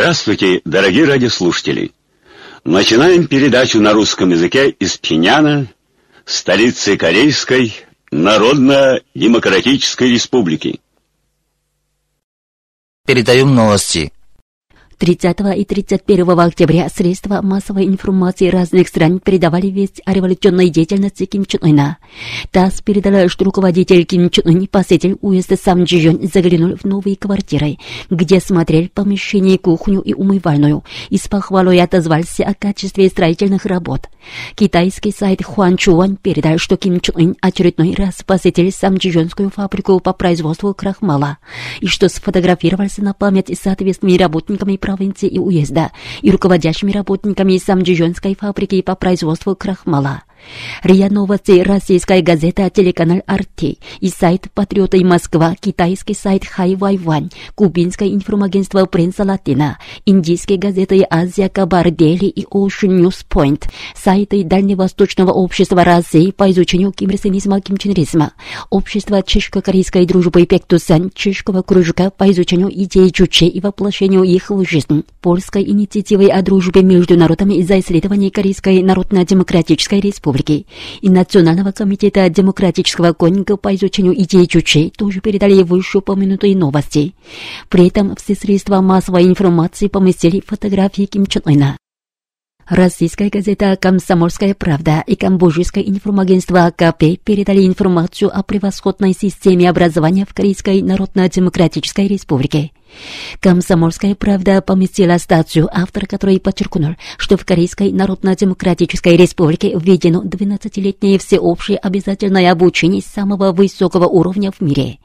Здравствуйте, 0.00 0.62
дорогие 0.64 1.06
радиослушатели! 1.06 1.90
Начинаем 2.62 3.26
передачу 3.26 3.80
на 3.80 3.92
русском 3.92 4.30
языке 4.30 4.70
из 4.70 4.96
Пиняна, 4.96 5.66
столицы 6.24 6.96
Корейской 6.96 7.74
Народно-Демократической 8.12 10.12
Республики. 10.12 10.78
Передаем 13.08 13.52
новости. 13.52 14.12
30 14.98 15.56
и 15.56 15.64
31 15.64 16.40
октября 16.40 16.88
средства 16.88 17.40
массовой 17.40 17.86
информации 17.86 18.48
разных 18.48 18.88
стран 18.88 19.20
передавали 19.20 19.68
весть 19.68 20.02
о 20.04 20.12
революционной 20.12 20.70
деятельности 20.70 21.24
Ким 21.24 21.44
Чен 21.44 21.60
Ына. 21.62 21.98
ТАСС 22.50 22.80
передала, 22.82 23.28
что 23.28 23.44
руководитель 23.44 24.04
Ким 24.04 24.28
Чен 24.28 24.48
Ын, 24.48 24.66
посетитель 24.66 25.16
уезда 25.20 25.56
Сам 25.56 25.84
Джион, 25.84 26.26
заглянул 26.26 26.76
в 26.76 26.84
новые 26.84 27.14
квартиры, 27.14 27.78
где 28.10 28.40
смотрел 28.40 28.88
помещение, 28.92 29.56
кухню 29.56 30.00
и 30.00 30.14
умывальную, 30.14 30.82
и 31.10 31.16
с 31.16 31.28
похвалой 31.28 31.80
отозвался 31.80 32.44
о 32.44 32.54
качестве 32.54 33.08
строительных 33.08 33.66
работ. 33.66 34.08
Китайский 34.56 35.12
сайт 35.12 35.44
Хуан 35.44 35.76
Чуан 35.76 36.16
передал, 36.16 36.58
что 36.58 36.76
Ким 36.76 37.00
Чен 37.00 37.14
Ын 37.16 37.36
очередной 37.40 37.94
раз 37.94 38.24
посетил 38.26 38.72
Сам 38.72 38.98
фабрику 38.98 40.00
по 40.00 40.12
производству 40.12 40.74
крахмала, 40.74 41.38
и 41.80 41.86
что 41.86 42.08
сфотографировался 42.08 43.04
на 43.04 43.14
память 43.14 43.56
с 43.56 43.62
соответственными 43.62 44.18
работниками 44.18 44.76
провинции 44.88 45.28
и 45.28 45.38
уезда 45.38 45.90
и 46.22 46.30
руководящими 46.30 46.92
работниками 46.92 47.58
Самджижонской 47.58 48.34
фабрики 48.34 48.80
по 48.80 48.94
производству 48.94 49.54
крахмала. 49.54 50.22
РИА 50.82 51.10
Новости, 51.10 51.60
российская 51.60 52.22
газета, 52.22 52.70
телеканал 52.70 53.22
«Арти» 53.26 53.78
и 54.00 54.08
сайт 54.08 54.46
«Патриоты 54.54 55.04
Москва», 55.04 55.54
китайский 55.60 56.14
сайт 56.14 56.44
«Хай 56.46 56.74
Вайвань», 56.74 57.30
кубинское 57.54 58.08
информагентство 58.08 58.86
«Принца 58.86 59.24
Латина», 59.24 59.78
индийские 60.06 60.58
газеты 60.58 61.06
«Азия 61.08 61.48
Кабар 61.48 61.90
Дели» 61.90 62.26
и 62.26 62.44
«Ocean 62.44 63.00
News 63.00 63.24
Point», 63.28 63.64
сайты 63.94 64.44
Дальневосточного 64.44 65.32
общества 65.32 65.84
России 65.84 66.30
по 66.30 66.50
изучению 66.50 66.92
кимрсинизма 66.92 67.60
кимченризма, 67.60 68.32
общество 68.70 69.22
чешско-корейской 69.22 70.06
дружбы 70.06 70.46
Пектусан, 70.46 71.10
чешского 71.14 71.62
кружка 71.62 72.10
по 72.10 72.30
изучению 72.30 72.70
идей 72.72 73.10
Чуче 73.10 73.46
и 73.46 73.60
воплощению 73.60 74.22
их 74.22 74.50
в 74.50 74.64
жизнь, 74.64 75.04
польской 75.20 75.62
инициативы 75.62 76.28
о 76.28 76.42
дружбе 76.42 76.82
между 76.82 77.16
народами 77.16 77.60
за 77.62 77.80
исследование 77.80 78.30
Корейской 78.30 78.82
Народно-Демократической 78.82 80.00
Республики, 80.00 80.27
Республики 80.28 80.66
и 81.00 81.08
Национального 81.08 81.72
комитета 81.72 82.28
демократического 82.28 83.12
конника 83.12 83.56
по 83.56 83.74
изучению 83.74 84.14
идей 84.20 84.46
Чучей 84.46 84.92
тоже 84.96 85.20
передали 85.20 85.62
вышеупомянутые 85.62 86.56
новости. 86.56 87.14
При 87.68 87.88
этом 87.88 88.14
все 88.16 88.34
средства 88.34 88.80
массовой 88.80 89.24
информации 89.24 89.88
поместили 89.88 90.42
фотографии 90.46 91.06
Ким 91.06 91.26
Чен 91.26 91.42
Ына. 91.46 91.76
Российская 92.68 93.30
газета 93.30 93.78
«Комсомольская 93.80 94.54
правда» 94.54 95.02
и 95.06 95.16
Камбоджийское 95.16 95.82
информагентство 95.82 96.66
АКП 96.66 97.18
передали 97.24 97.66
информацию 97.66 98.30
о 98.36 98.42
превосходной 98.42 99.14
системе 99.14 99.70
образования 99.70 100.26
в 100.28 100.34
Корейской 100.34 100.82
Народно-Демократической 100.82 102.06
Республике. 102.06 102.72
Комсомольская 103.40 104.14
правда 104.14 104.60
поместила 104.62 105.18
статью, 105.18 105.68
автор 105.72 106.06
которой 106.06 106.40
подчеркнул, 106.40 106.96
что 107.16 107.36
в 107.36 107.44
Корейской 107.44 107.92
Народно-Демократической 107.92 109.16
Республике 109.16 109.78
введено 109.78 110.22
12-летнее 110.22 111.18
всеобщее 111.18 111.78
обязательное 111.78 112.50
обучение 112.50 113.02
самого 113.02 113.52
высокого 113.52 114.06
уровня 114.06 114.50
в 114.52 114.60
мире. 114.60 114.98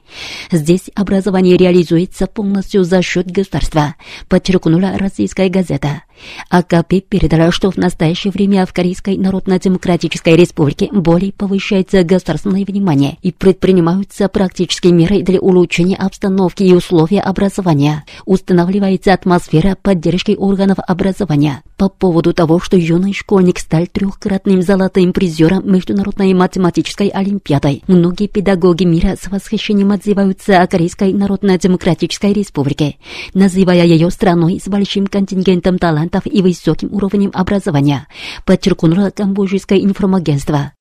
Здесь 0.50 0.90
образование 0.94 1.56
реализуется 1.56 2.26
полностью 2.26 2.84
за 2.84 3.02
счет 3.02 3.30
государства, 3.30 3.94
подчеркнула 4.28 4.98
российская 4.98 5.48
газета. 5.48 6.02
АКП 6.48 7.02
передала, 7.08 7.50
что 7.50 7.70
в 7.70 7.76
настоящее 7.76 8.32
время 8.32 8.66
в 8.66 8.72
Корейской 8.72 9.16
Народно-Демократической 9.16 10.36
Республике 10.36 10.88
более 10.92 11.32
повышается 11.32 12.04
государственное 12.04 12.64
внимание 12.64 13.18
и 13.22 13.32
предпринимаются 13.32 14.28
практические 14.28 14.92
меры 14.92 15.22
для 15.22 15.40
улучшения 15.40 15.96
обстановки 15.96 16.62
и 16.62 16.72
условий 16.72 17.18
образования. 17.18 17.73
Устанавливается 18.24 19.12
атмосфера 19.12 19.76
поддержки 19.80 20.36
органов 20.38 20.78
образования. 20.86 21.62
По 21.76 21.88
поводу 21.88 22.32
того, 22.32 22.60
что 22.60 22.76
юный 22.76 23.12
школьник 23.12 23.58
стал 23.58 23.86
трехкратным 23.86 24.62
золотым 24.62 25.12
призером 25.12 25.70
Международной 25.70 26.32
математической 26.34 27.08
олимпиады, 27.08 27.82
многие 27.88 28.28
педагоги 28.28 28.84
мира 28.84 29.16
с 29.20 29.28
восхищением 29.28 29.90
отзываются 29.90 30.62
о 30.62 30.66
Корейской 30.66 31.12
Народно-Демократической 31.12 32.32
Республике, 32.32 32.96
называя 33.34 33.84
ее 33.84 34.10
страной 34.10 34.60
с 34.64 34.68
большим 34.68 35.06
контингентом 35.06 35.78
талантов 35.78 36.22
и 36.26 36.42
высоким 36.42 36.94
уровнем 36.94 37.30
образования, 37.34 38.06
подчеркнуло 38.46 39.10
Камбоджийское 39.10 39.80
информагентство. 39.80 40.72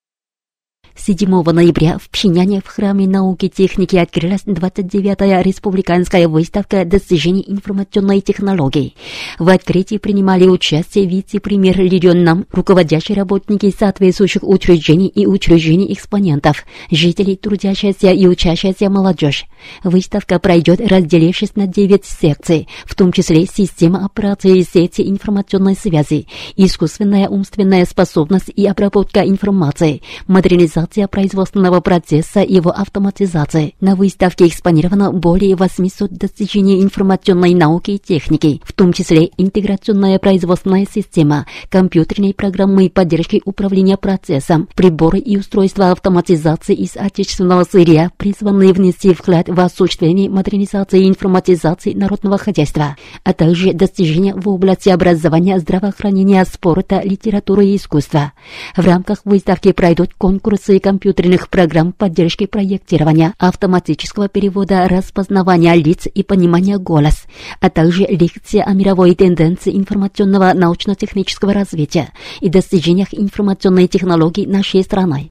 7 0.96 1.28
ноября 1.28 1.98
в 1.98 2.08
Пхеняне 2.10 2.62
в 2.64 2.68
Храме 2.68 3.08
науки 3.08 3.46
и 3.46 3.50
техники 3.50 3.96
открылась 3.96 4.44
29-я 4.46 5.42
республиканская 5.42 6.28
выставка 6.28 6.86
достижений 6.86 7.44
информационной 7.48 8.22
технологии. 8.22 8.94
В 9.40 9.50
открытии 9.50 9.98
принимали 9.98 10.48
участие 10.48 11.08
вице-премьер 11.08 11.82
Ли 11.82 12.00
Рен 12.00 12.24
Нам, 12.24 12.46
руководящие 12.52 13.18
работники 13.18 13.74
соответствующих 13.78 14.44
учреждений 14.44 15.08
и 15.08 15.26
учреждений 15.26 15.92
экспонентов, 15.92 16.64
жители, 16.92 17.36
трудящаяся 17.36 18.12
и 18.12 18.28
учащаяся 18.28 18.90
молодежь. 18.90 19.46
Выставка 19.84 20.38
пройдет, 20.40 20.80
разделившись 20.80 21.56
на 21.56 21.66
9 21.66 22.06
секций, 22.06 22.68
в 22.86 22.94
том 22.96 23.12
числе 23.12 23.48
система 23.48 24.06
операции 24.06 24.62
сети 24.62 25.10
информационной 25.10 25.76
связи, 25.76 26.28
искусственная 26.56 27.28
умственная 27.30 27.86
способность 27.86 28.52
и 28.56 28.68
обработка 28.68 29.22
информации, 29.22 30.02
модернизация 30.28 30.83
модернизация 30.84 31.08
производственного 31.08 31.82
процесса 31.82 32.42
и 32.42 32.56
его 32.56 32.72
автоматизации. 32.72 33.76
На 33.80 33.96
выставке 33.96 34.48
экспонировано 34.48 35.12
более 35.12 35.56
800 35.56 36.12
достижений 36.12 36.82
информационной 36.82 37.54
науки 37.54 37.92
и 37.92 38.00
техники, 38.00 38.62
в 38.64 38.74
том 38.74 38.94
числе 38.94 39.30
интеграционная 39.38 40.20
производственная 40.20 40.86
система, 40.92 41.46
компьютерные 41.70 42.34
программы 42.34 42.90
поддержки 42.90 43.42
управления 43.46 43.98
процессом, 43.98 44.68
приборы 44.76 45.20
и 45.20 45.38
устройства 45.38 45.92
автоматизации 45.92 46.76
из 46.76 46.98
отечественного 46.98 47.64
сырья, 47.64 48.12
призванные 48.18 48.74
внести 48.74 49.14
вклад 49.14 49.48
в 49.48 49.60
осуществление 49.60 50.30
модернизации 50.30 51.04
и 51.04 51.08
информатизации 51.08 51.94
народного 51.94 52.38
хозяйства, 52.38 52.96
а 53.24 53.34
также 53.34 53.74
достижения 53.74 54.36
в 54.36 54.50
области 54.50 54.90
образования, 54.90 55.60
здравоохранения, 55.60 56.46
спорта, 56.46 57.02
литературы 57.04 57.68
и 57.68 57.76
искусства. 57.76 58.34
В 58.76 58.86
рамках 58.86 59.20
выставки 59.26 59.72
пройдут 59.72 60.14
конкурсы 60.18 60.73
интеграции 60.74 60.80
компьютерных 60.80 61.50
программ 61.50 61.92
поддержки 61.92 62.46
проектирования, 62.46 63.34
автоматического 63.38 64.28
перевода, 64.28 64.88
распознавания 64.88 65.76
лиц 65.76 66.08
и 66.14 66.24
понимания 66.24 66.78
голос, 66.78 67.26
а 67.60 67.70
также 67.70 68.04
лекция 68.04 68.64
о 68.64 68.74
мировой 68.74 69.16
тенденции 69.16 69.76
информационного 69.76 70.54
научно-технического 70.54 71.54
развития 71.54 72.10
и 72.42 72.50
достижениях 72.50 73.10
информационной 73.12 73.88
технологий 73.88 74.46
нашей 74.48 74.84
страны. 74.84 75.30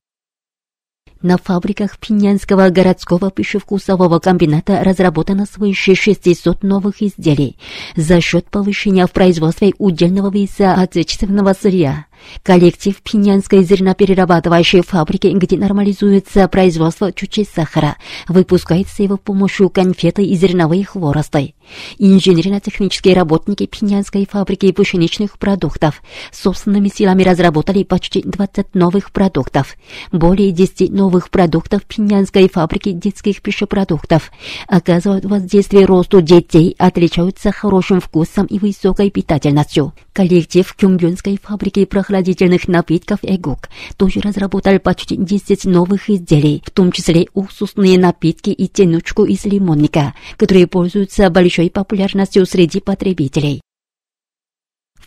На 1.23 1.39
фабриках 1.39 1.99
Пинянского 1.99 2.69
городского 2.71 3.31
пищевкусового 3.31 4.19
комбината 4.19 4.83
разработано 4.83 5.47
свыше 5.47 5.95
600 5.95 6.65
новых 6.65 7.01
изделий 7.01 7.57
за 7.95 8.21
счет 8.21 8.47
повышения 8.51 9.07
в 9.07 9.13
производстве 9.13 9.73
удельного 9.79 10.33
веса 10.33 10.75
отечественного 10.75 11.53
сырья. 11.53 12.07
Коллектив 12.43 13.01
Пинянской 13.03 13.63
зерноперерабатывающей 13.63 14.83
фабрики, 14.83 15.29
где 15.29 15.57
нормализуется 15.57 16.47
производство 16.49 17.13
чучей 17.13 17.45
сахара, 17.45 17.97
выпускает 18.29 18.89
с 18.89 18.99
его 18.99 19.17
помощью 19.17 19.71
конфеты 19.71 20.25
и 20.25 20.35
зерновые 20.35 20.85
хворосты. 20.85 21.55
Инженерно-технические 21.99 23.15
работники 23.15 23.67
Пинянской 23.67 24.27
фабрики 24.31 24.73
пшеничных 24.73 25.39
продуктов 25.39 26.03
собственными 26.33 26.89
силами 26.89 27.23
разработали 27.23 27.85
почти 27.85 28.23
20 28.23 28.75
новых 28.75 29.13
продуктов. 29.13 29.77
Более 30.11 30.51
10 30.51 30.91
новых 30.91 31.31
продуктов 31.31 31.85
Пинянской 31.85 32.49
фабрики 32.49 32.93
детских 32.93 33.43
пищепродуктов 33.43 34.31
оказывают 34.67 35.25
воздействие 35.25 35.87
росту 35.87 36.21
детей, 36.21 36.75
отличаются 36.79 37.53
хорошим 37.53 38.01
вкусом 38.01 38.47
и 38.47 38.59
высокой 38.59 39.11
питательностью. 39.11 39.93
Коллектив 40.13 40.71
Кюмгюнской 40.75 41.39
фабрики 41.43 41.85
прохладительных 42.13 42.69
напитков 42.69 43.21
«Эгук» 43.23 43.71
тоже 43.97 44.21
разработал 44.21 44.79
почти 44.81 45.17
10 45.17 45.65
новых 45.65 46.11
изделий, 46.11 46.63
в 46.65 46.71
том 46.71 46.93
числе 46.93 47.29
уксусные 47.33 47.99
напитки 47.99 48.51
и 48.51 48.69
тянучку 48.69 49.25
из 49.25 49.47
лимонника, 49.47 50.13
которые 50.37 50.67
пользуются 50.67 51.31
большой 51.31 51.71
популярностью 51.71 52.45
среди 52.45 52.81
потребителей. 52.81 53.63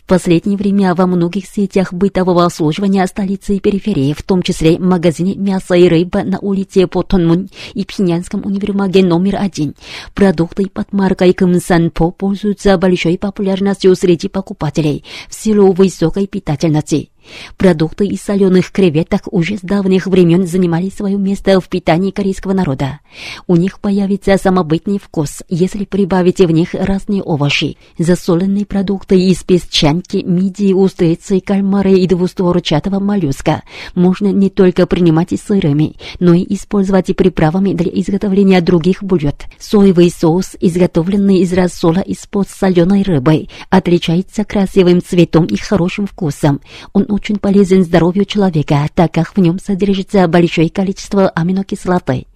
Последнее 0.06 0.56
время 0.56 0.94
во 0.94 1.06
многих 1.06 1.46
сетях 1.46 1.92
бытового 1.92 2.44
обслуживания 2.44 3.06
столицы 3.06 3.56
и 3.56 3.60
периферии, 3.60 4.12
в 4.12 4.22
том 4.22 4.42
числе 4.42 4.78
магазине 4.78 5.34
мяса 5.34 5.74
и 5.74 5.88
рыба 5.88 6.22
на 6.22 6.38
улице 6.38 6.86
Потонмун 6.86 7.48
и 7.74 7.84
Пхенянском 7.84 8.44
универмаге 8.44 9.04
номер 9.04 9.36
один, 9.36 9.74
продукты 10.14 10.68
под 10.68 10.92
маркой 10.92 11.32
Кымсанпо 11.32 12.10
пользуются 12.10 12.78
большой 12.78 13.18
популярностью 13.18 13.94
среди 13.96 14.28
покупателей 14.28 15.04
в 15.28 15.34
силу 15.34 15.72
высокой 15.72 16.26
питательности. 16.26 17.10
Продукты 17.56 18.06
из 18.06 18.22
соленых 18.22 18.70
креветок 18.72 19.22
уже 19.32 19.56
с 19.56 19.60
давних 19.60 20.06
времен 20.06 20.46
занимали 20.46 20.90
свое 20.90 21.16
место 21.16 21.60
в 21.60 21.68
питании 21.68 22.10
корейского 22.10 22.52
народа. 22.52 23.00
У 23.46 23.56
них 23.56 23.80
появится 23.80 24.36
самобытный 24.36 24.98
вкус, 24.98 25.42
если 25.48 25.84
прибавите 25.84 26.46
в 26.46 26.50
них 26.50 26.74
разные 26.74 27.22
овощи. 27.22 27.76
Засоленные 27.98 28.66
продукты 28.66 29.18
из 29.20 29.42
песчанки, 29.42 30.18
мидии, 30.18 30.72
устрицы, 30.72 31.40
кальмара 31.40 31.92
и 31.92 32.06
двустворчатого 32.06 33.00
моллюска 33.00 33.62
можно 33.94 34.28
не 34.28 34.50
только 34.50 34.86
принимать 34.86 35.32
и 35.32 35.36
сырыми, 35.36 35.96
но 36.20 36.34
и 36.34 36.54
использовать 36.54 37.10
и 37.10 37.14
приправами 37.14 37.72
для 37.72 37.90
изготовления 37.92 38.60
других 38.60 39.02
блюд. 39.02 39.44
Соевый 39.58 40.10
соус, 40.10 40.56
изготовленный 40.60 41.38
из 41.38 41.52
рассола 41.52 42.00
из-под 42.00 42.48
соленой 42.48 43.02
рыбы, 43.02 43.48
отличается 43.70 44.44
красивым 44.44 45.02
цветом 45.02 45.46
и 45.46 45.56
хорошим 45.56 46.06
вкусом. 46.06 46.60
Он 46.92 47.06
очень 47.16 47.38
полезен 47.38 47.82
здоровью 47.82 48.24
человека, 48.24 48.88
так 48.94 49.12
как 49.12 49.36
в 49.36 49.40
нем 49.40 49.58
содержится 49.58 50.28
большое 50.28 50.68
количество 50.68 51.28
аминокислоты. 51.30 52.26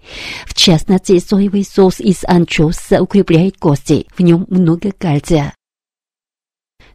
В 0.47 0.55
частности, 0.55 1.19
соевый 1.21 1.65
соус 1.65 2.01
из 2.01 2.25
анчоуса 2.25 3.03
укрепляет 3.03 3.59
кости, 3.59 4.07
в 4.17 4.23
нем 4.23 4.47
много 4.49 4.91
кальция. 4.93 5.53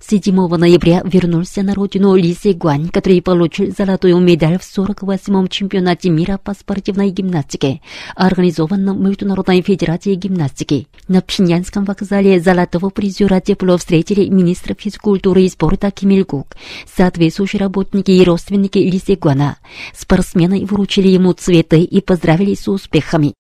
7 0.08 0.36
ноября 0.36 1.02
вернулся 1.04 1.64
на 1.64 1.74
родину 1.74 2.16
Ли 2.16 2.36
Сегуань, 2.36 2.90
который 2.90 3.24
получил 3.24 3.74
золотую 3.76 4.20
медаль 4.20 4.60
в 4.60 4.62
48-м 4.62 5.48
чемпионате 5.48 6.12
мира 6.12 6.38
по 6.38 6.54
спортивной 6.54 7.10
гимнастике, 7.10 7.82
организованном 8.16 9.04
Международной 9.04 9.64
федерацией 9.64 10.16
гимнастики. 10.16 10.88
На 11.08 11.22
Пхеньянском 11.22 11.86
вокзале 11.86 12.40
золотого 12.40 12.92
призера 12.92 13.40
тепло 13.40 13.78
встретили 13.78 14.28
министр 14.28 14.76
физкультуры 14.78 15.42
и 15.42 15.50
спорта 15.50 15.90
Ким 15.90 16.12
Ил 16.12 16.26
Гук, 16.26 16.56
соответствующие 16.96 17.62
работники 17.62 18.12
и 18.12 18.24
родственники 18.24 18.78
Ли 18.78 19.02
Сегуана. 19.04 19.58
Спортсмены 19.98 20.68
вручили 20.68 21.08
ему 21.08 21.34
цветы 21.34 21.82
и 21.82 22.00
поздравили 22.00 22.54
с 22.54 22.68
успехами. 22.68 23.34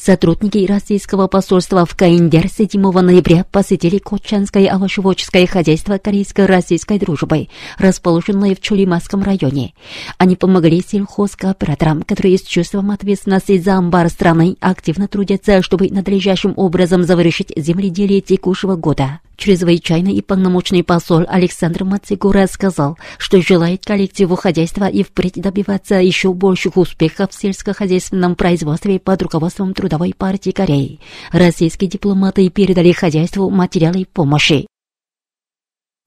Сотрудники 0.00 0.64
российского 0.64 1.26
посольства 1.26 1.84
в 1.84 1.96
Каиндер 1.96 2.48
7 2.48 2.80
ноября 2.80 3.44
посетили 3.50 3.98
Кочанское 3.98 4.68
овощеводческое 4.68 5.46
хозяйство 5.46 5.98
корейско-российской 5.98 7.00
дружбы, 7.00 7.48
расположенное 7.78 8.54
в 8.54 8.60
Чулимасском 8.60 9.24
районе. 9.24 9.74
Они 10.16 10.36
помогли 10.36 10.82
сельхозкооператорам, 10.86 12.04
которые 12.04 12.38
с 12.38 12.42
чувством 12.42 12.92
ответственности 12.92 13.58
за 13.58 13.76
амбар 13.76 14.08
страны 14.08 14.56
активно 14.60 15.08
трудятся, 15.08 15.62
чтобы 15.62 15.88
надлежащим 15.90 16.54
образом 16.56 17.02
завершить 17.02 17.52
земледелие 17.56 18.20
текущего 18.20 18.76
года. 18.76 19.20
Чрезвычайный 19.38 20.14
и 20.14 20.20
полномочный 20.20 20.82
посол 20.82 21.24
Александр 21.28 21.84
Мацигура 21.84 22.48
сказал, 22.48 22.98
что 23.18 23.40
желает 23.40 23.84
коллективу 23.84 24.34
хозяйства 24.34 24.88
и 24.88 25.04
впредь 25.04 25.40
добиваться 25.40 25.94
еще 25.94 26.34
больших 26.34 26.76
успехов 26.76 27.30
в 27.30 27.40
сельскохозяйственном 27.40 28.34
производстве 28.34 28.98
под 28.98 29.22
руководством 29.22 29.74
Трудовой 29.74 30.12
партии 30.12 30.50
Кореи. 30.50 30.98
Российские 31.30 31.88
дипломаты 31.88 32.50
передали 32.50 32.90
хозяйству 32.90 33.48
материалы 33.48 34.06
помощи. 34.12 34.66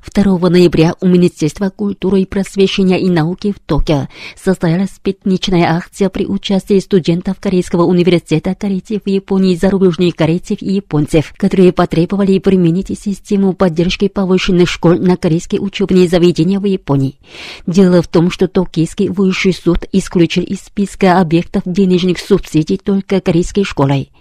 2 0.03 0.49
ноября 0.49 0.95
у 0.99 1.07
Министерства 1.07 1.69
культуры 1.69 2.21
и 2.21 2.25
просвещения 2.25 2.99
и 2.99 3.09
науки 3.09 3.53
в 3.53 3.59
Токио 3.59 4.07
состоялась 4.35 4.99
пятничная 5.01 5.75
акция 5.75 6.09
при 6.09 6.25
участии 6.25 6.79
студентов 6.79 7.39
Корейского 7.39 7.83
университета 7.83 8.55
корейцев 8.55 9.03
в 9.05 9.09
Японии, 9.09 9.55
зарубежных 9.55 10.15
корейцев 10.15 10.57
и 10.61 10.73
японцев, 10.73 11.33
которые 11.37 11.71
потребовали 11.71 12.39
применить 12.39 12.97
систему 12.99 13.53
поддержки 13.53 14.07
повышенных 14.07 14.69
школ 14.69 14.95
на 14.95 15.17
корейские 15.17 15.61
учебные 15.61 16.07
заведения 16.07 16.59
в 16.59 16.65
Японии. 16.65 17.19
Дело 17.67 18.01
в 18.01 18.07
том, 18.07 18.31
что 18.31 18.47
Токийский 18.47 19.07
высший 19.09 19.53
суд 19.53 19.85
исключил 19.91 20.43
из 20.43 20.61
списка 20.61 21.19
объектов 21.19 21.63
денежных 21.65 22.17
субсидий 22.17 22.77
только 22.77 23.21
корейской 23.21 23.63
школой. 23.63 24.11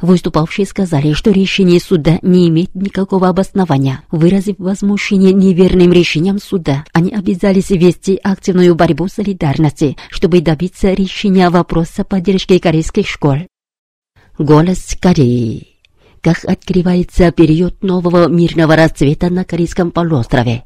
Выступавшие 0.00 0.66
сказали, 0.66 1.12
что 1.12 1.30
решение 1.30 1.80
суда 1.80 2.18
не 2.22 2.48
имеет 2.48 2.74
никакого 2.74 3.28
обоснования, 3.28 4.02
выразив 4.10 4.56
возмущение 4.58 5.27
неверным 5.32 5.92
решением 5.92 6.38
суда. 6.38 6.84
Они 6.92 7.10
обязались 7.12 7.70
вести 7.70 8.18
активную 8.22 8.74
борьбу 8.74 9.08
солидарности, 9.08 9.96
чтобы 10.10 10.40
добиться 10.40 10.92
решения 10.92 11.50
вопроса 11.50 12.04
поддержки 12.04 12.58
корейских 12.58 13.08
школ. 13.08 13.38
Голос 14.38 14.96
Кореи. 15.00 15.78
Как 16.20 16.44
открывается 16.44 17.30
период 17.32 17.82
нового 17.82 18.28
мирного 18.28 18.76
расцвета 18.76 19.30
на 19.30 19.44
Корейском 19.44 19.90
полуострове? 19.90 20.64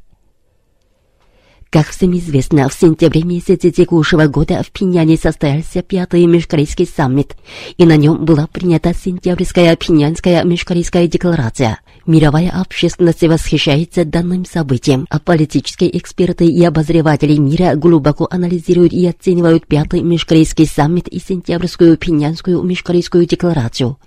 Как 1.73 1.89
всем 1.89 2.15
известно, 2.19 2.69
в 2.69 2.75
сентябре 2.75 3.23
месяце 3.23 3.71
текущего 3.71 4.27
года 4.27 4.63
в 4.63 4.71
Пиняне 4.71 5.17
состоялся 5.17 5.81
пятый 5.81 6.27
межкорейский 6.27 6.87
саммит, 6.87 7.35
и 7.79 7.87
на 7.87 7.97
нем 7.97 8.27
была 8.27 8.47
принята 8.47 8.93
сентябрьская 8.93 9.75
пинянская 9.77 10.45
межкорейская 10.45 11.07
декларация. 11.07 11.79
Мировая 12.07 12.51
общественность 12.51 13.23
восхищается 13.23 14.05
данным 14.05 14.45
событием, 14.45 15.07
а 15.09 15.21
политические 15.21 15.97
эксперты 15.97 16.47
и 16.47 16.65
обозреватели 16.65 17.37
мира 17.37 17.77
глубоко 17.77 18.27
анализируют 18.29 18.93
и 18.93 19.07
оценивают 19.07 19.67
пятый 19.67 20.01
межкорейский 20.01 20.67
саммит 20.67 21.07
и 21.09 21.21
сентябрьскую 21.21 21.97
пинянскую 21.97 22.63
межкорейскую 22.63 23.27
декларацию. 23.27 23.99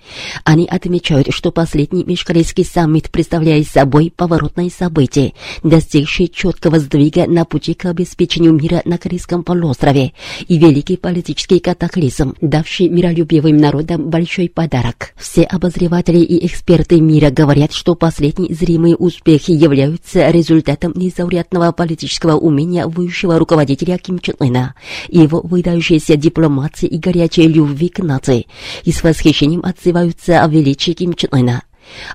Они 0.43 0.65
отмечают, 0.65 1.27
что 1.29 1.51
последний 1.51 2.03
межкорейский 2.03 2.65
саммит 2.65 3.09
представляет 3.11 3.67
собой 3.67 4.11
поворотное 4.15 4.69
событие, 4.69 5.33
достигшее 5.63 6.27
четкого 6.27 6.79
сдвига 6.79 7.27
на 7.27 7.45
пути 7.45 7.73
к 7.75 7.85
обеспечению 7.85 8.53
мира 8.53 8.81
на 8.83 8.97
Корейском 8.97 9.43
полуострове 9.43 10.13
и 10.47 10.57
великий 10.57 10.97
политический 10.97 11.59
катаклизм, 11.59 12.33
давший 12.41 12.89
миролюбивым 12.89 13.55
народам 13.55 14.09
большой 14.09 14.49
подарок. 14.49 15.13
Все 15.15 15.43
обозреватели 15.43 16.19
и 16.19 16.45
эксперты 16.45 16.99
мира 16.99 17.29
говорят, 17.29 17.71
что 17.71 17.84
последние 17.93 18.55
зримые 18.55 18.95
успехи 18.95 19.51
являются 19.51 20.31
результатом 20.31 20.93
незаурядного 20.95 21.71
политического 21.71 22.37
умения 22.37 22.87
высшего 22.87 23.37
руководителя 23.37 23.99
Ким 23.99 24.17
Чен 24.17 24.35
Ына, 24.39 24.73
его 25.09 25.41
выдающейся 25.41 26.15
дипломации 26.15 26.87
и 26.87 26.97
горячей 26.97 27.47
любви 27.47 27.89
к 27.89 27.99
нации, 27.99 28.47
и 28.83 28.91
с 28.91 29.03
восхищением 29.03 29.63
отзываются 29.63 30.43
о 30.43 30.47
величии 30.47 30.93
Ким 30.93 31.13
Чен 31.13 31.29
Ына. 31.31 31.61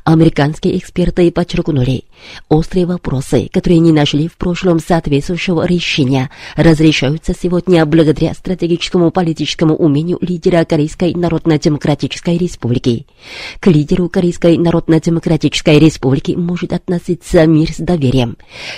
Американские 0.04 0.78
эксперты 0.78 1.30
подчеркнули, 1.30 2.04
острые 2.48 2.86
вопросы, 2.86 3.48
которые 3.52 3.78
не 3.78 3.92
нашли 3.92 4.28
в 4.28 4.36
прошлом 4.36 4.78
соответствующего 4.80 5.66
решения, 5.66 6.30
разрешаются 6.56 7.34
сегодня 7.40 7.84
благодаря 7.86 8.34
стратегическому 8.34 9.10
политическому 9.10 9.74
умению 9.74 10.18
лидера 10.20 10.64
Корейской 10.64 11.14
Народно-Демократической 11.14 12.36
Республики. 12.36 13.06
К 13.60 13.68
лидеру 13.68 14.08
Корейской 14.08 14.58
Народно-Демократической 14.58 15.78
Республики 15.78 16.32
может 16.32 16.72
относиться 16.72 17.46
мир 17.46 17.72
с 17.72 17.78
доверием. 17.78 18.36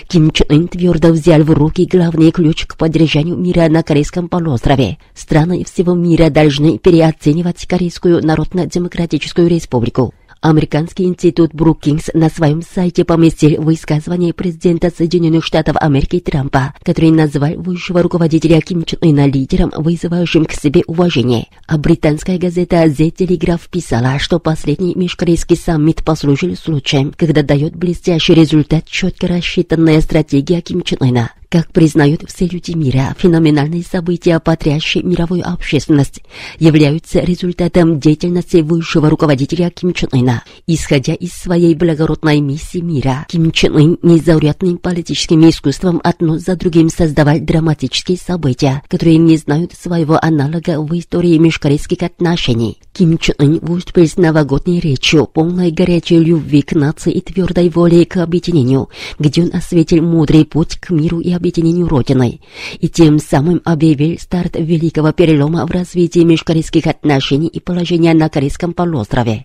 Ким 0.09 0.31
Чен 0.31 0.47
Ын 0.49 0.69
твердо 0.69 1.09
взял 1.09 1.43
в 1.43 1.51
руки 1.51 1.87
главный 1.91 2.31
ключ 2.31 2.67
к 2.67 2.77
поддержанию 2.77 3.37
мира 3.37 3.69
на 3.69 3.83
Корейском 3.83 4.29
полуострове. 4.29 4.99
Страны 5.15 5.65
всего 5.65 5.95
мира 5.95 6.31
должны 6.31 6.79
переоценивать 6.79 7.67
Корейскую 7.67 8.25
Народно-Демократическую 8.25 9.49
Республику. 9.49 10.15
Американский 10.43 11.05
институт 11.05 11.55
Брукингс 11.55 12.11
на 12.15 12.29
своем 12.29 12.63
сайте 12.63 13.05
поместил 13.05 13.63
высказывание 13.63 14.35
президента 14.35 14.91
Соединенных 14.91 15.45
Штатов 15.45 15.77
Америки 15.79 16.19
Трампа, 16.19 16.75
который 16.83 17.13
назвал 17.13 17.55
высшего 17.55 18.03
руководителя 18.03 18.61
Ким 18.61 18.85
Чен 18.85 18.99
Ына 19.03 19.29
лидером, 19.29 19.73
вызывающим 19.77 20.45
к 20.45 20.53
себе 20.53 20.83
уважение. 20.89 21.47
А 21.69 21.79
британская 21.79 22.39
газета 22.39 22.85
The 22.87 23.15
Telegraph 23.15 23.71
писала, 23.71 24.19
что 24.19 24.41
последний 24.41 24.97
межкорейский 24.97 25.57
саммит 25.57 26.05
послужил 26.05 26.57
случаем, 26.57 27.15
когда 27.17 27.45
дает 27.45 27.77
блестящий 27.77 28.35
результат 28.35 28.87
четко 28.89 29.29
рассчитанная 29.29 30.01
стратегия 30.01 30.61
Ким 30.61 30.83
Чен 30.83 30.99
Ына. 31.01 31.31
Как 31.53 31.71
признают 31.71 32.23
все 32.27 32.47
люди 32.47 32.71
мира, 32.71 33.15
феноменальные 33.19 33.83
события, 33.83 34.41
потрясшие 34.41 35.03
мировую 35.03 35.47
общественность, 35.47 36.23
являются 36.59 37.21
результатом 37.21 38.01
деятельности 38.01 38.63
высшего 38.63 39.11
руководителя 39.11 39.69
Ким 39.69 39.93
Чен 39.93 40.09
Ына. 40.13 40.45
Исходя 40.67 41.13
из 41.13 41.33
своей 41.33 41.75
благородной 41.75 42.41
миссии 42.41 42.79
мира, 42.79 43.27
Ким 43.29 43.53
Чен 43.53 43.77
Ын 43.77 43.99
незаурядным 44.01 44.79
политическим 44.79 45.47
искусством 45.47 46.01
одно 46.03 46.39
за 46.39 46.57
другим 46.57 46.89
создавал 46.89 47.39
драматические 47.39 48.17
события, 48.17 48.83
которые 48.89 49.19
не 49.19 49.37
знают 49.37 49.75
своего 49.75 50.19
аналога 50.25 50.81
в 50.81 50.99
истории 50.99 51.37
межкорейских 51.37 52.03
отношений. 52.03 52.79
Ким 52.95 53.19
Чен 53.19 53.35
Ын 53.39 53.59
выступил 53.61 54.07
с 54.07 54.17
новогодней 54.17 54.81
речью, 54.81 55.27
полной 55.27 55.71
горячей 55.71 56.19
любви 56.19 56.63
к 56.63 56.73
нации 56.73 57.13
и 57.13 57.21
твердой 57.21 57.69
воли 57.69 58.05
к 58.05 58.17
объединению, 58.17 58.89
где 59.19 59.43
он 59.43 59.51
осветил 59.53 60.03
мудрый 60.03 60.47
путь 60.47 60.79
к 60.79 60.89
миру 60.89 61.21
и 61.21 61.42
объединению 61.43 61.89
Родиной, 61.89 62.41
и 62.79 62.89
тем 62.89 63.19
самым 63.19 63.61
объявил 63.65 64.17
старт 64.19 64.55
великого 64.57 65.13
перелома 65.13 65.67
в 65.67 65.71
развитии 65.73 66.21
межкорейских 66.21 66.87
отношений 66.87 67.49
и 67.49 67.59
положения 67.59 68.15
на 68.15 68.29
Корейском 68.29 68.73
полуострове. 68.73 69.45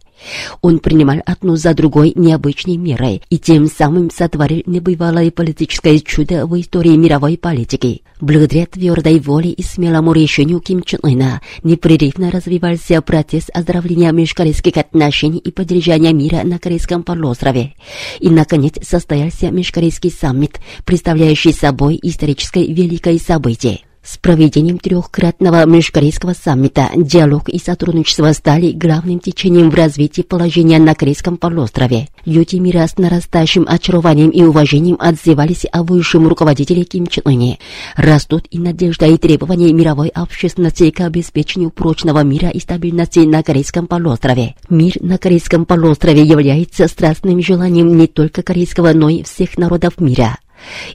Он 0.62 0.79
принимал 0.79 1.17
одну 1.25 1.55
за 1.55 1.74
другой 1.74 2.13
необычные 2.15 2.77
меры 2.77 3.21
и 3.29 3.38
тем 3.38 3.67
самым 3.67 4.09
сотворил 4.09 4.63
небывалое 4.65 5.31
политическое 5.31 6.00
чудо 6.00 6.45
в 6.47 6.59
истории 6.59 6.95
мировой 6.95 7.38
политики. 7.38 8.01
Благодаря 8.19 8.65
твердой 8.65 9.19
воле 9.19 9.51
и 9.51 9.62
смелому 9.62 10.12
решению 10.12 10.59
Ким 10.59 10.81
Чен 10.81 11.00
Ына 11.03 11.41
непрерывно 11.63 12.31
развивался 12.31 13.01
процесс 13.01 13.45
оздоровления 13.53 14.12
межкорейских 14.12 14.77
отношений 14.77 15.38
и 15.38 15.51
поддержания 15.51 16.13
мира 16.13 16.41
на 16.43 16.57
Корейском 16.57 17.03
полуострове. 17.03 17.74
И, 18.19 18.29
наконец, 18.29 18.74
состоялся 18.81 19.51
межкорейский 19.51 20.12
саммит, 20.12 20.59
представляющий 20.83 21.53
собой 21.53 22.00
историческое 22.01 22.65
великое 22.65 23.19
событие. 23.19 23.87
С 24.07 24.17
проведением 24.17 24.77
трехкратного 24.77 25.65
межкорейского 25.65 26.31
саммита 26.33 26.89
диалог 26.95 27.49
и 27.49 27.59
сотрудничество 27.59 28.31
стали 28.31 28.71
главным 28.71 29.19
течением 29.19 29.69
в 29.69 29.75
развитии 29.75 30.21
положения 30.21 30.79
на 30.79 30.95
Корейском 30.95 31.35
полуострове. 31.35 32.07
Люди 32.23 32.55
мира 32.55 32.87
с 32.87 32.97
нарастающим 32.97 33.65
очарованием 33.67 34.29
и 34.29 34.43
уважением 34.43 34.95
отзывались 34.97 35.65
о 35.73 35.83
высшем 35.83 36.25
руководителе 36.25 36.85
Ким 36.85 37.07
Чен 37.07 37.23
Ыне. 37.25 37.59
Растут 37.97 38.45
и 38.49 38.59
надежда 38.59 39.07
и 39.07 39.17
требования 39.17 39.73
мировой 39.73 40.07
общественности 40.07 40.89
к 40.89 41.01
обеспечению 41.01 41.71
прочного 41.71 42.23
мира 42.23 42.47
и 42.47 42.61
стабильности 42.61 43.19
на 43.19 43.43
Корейском 43.43 43.87
полуострове. 43.87 44.55
Мир 44.69 44.93
на 45.01 45.17
Корейском 45.17 45.65
полуострове 45.65 46.23
является 46.23 46.87
страстным 46.87 47.41
желанием 47.41 47.97
не 47.97 48.07
только 48.07 48.41
корейского, 48.41 48.93
но 48.93 49.09
и 49.09 49.23
всех 49.23 49.57
народов 49.57 49.99
мира. 49.99 50.37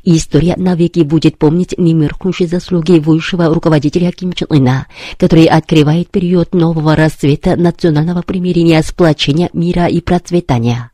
История 0.05 0.55
навеки 0.57 1.01
будет 1.01 1.39
помнить 1.39 1.75
немеркнущие 1.79 2.49
заслуги 2.49 2.99
высшего 2.99 3.47
руководителя 3.47 4.13
Ким 4.13 4.33
Чен 4.33 4.49
Ына, 4.51 4.87
который 5.19 5.45
открывает 5.47 6.11
период 6.11 6.55
нового 6.55 6.97
расцвета 6.97 7.57
национального 7.57 8.23
примирения, 8.23 8.83
сплочения 8.83 9.51
мира 9.53 9.87
и 9.87 10.01
процветания. 10.01 10.91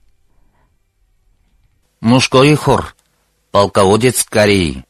Мужской 2.00 2.54
хор. 2.54 2.94
Полководец 3.50 4.24
Кореи. 4.24 4.84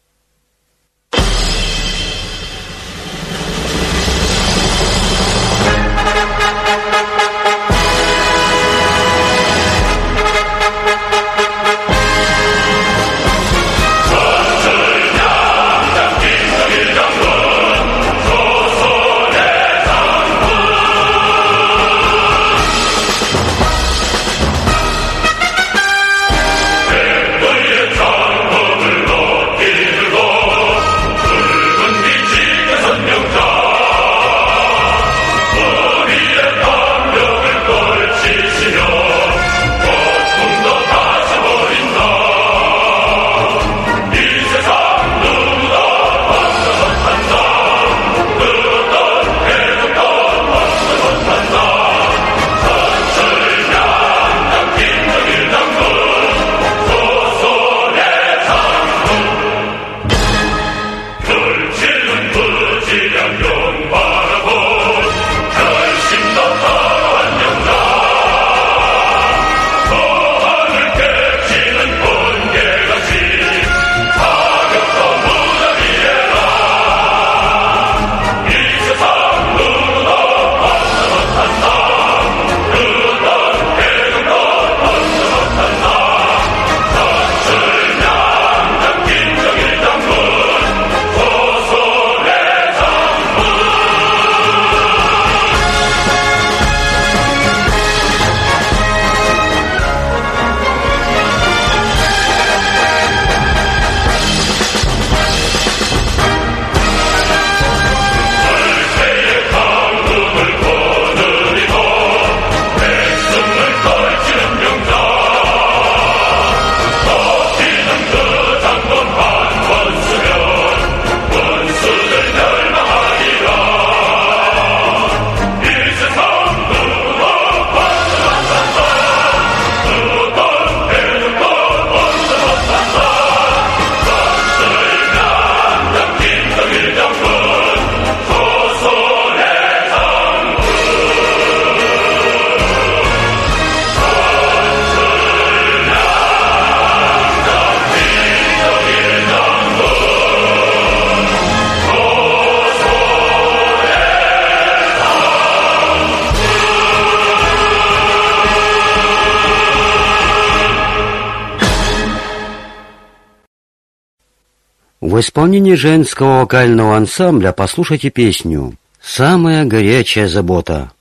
В 165.08 165.20
исполнении 165.20 165.72
женского 165.72 166.40
вокального 166.40 166.94
ансамбля 166.94 167.52
послушайте 167.52 168.10
песню 168.10 168.74
«Самая 169.00 169.64
горячая 169.64 170.28
забота». 170.28 170.92